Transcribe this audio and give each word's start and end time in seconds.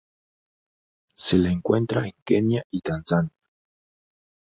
Se 1.15 1.37
la 1.37 1.51
encuentra 1.51 2.07
en 2.07 2.15
Kenia 2.25 2.65
y 2.71 2.81
Tanzania. 2.81 3.35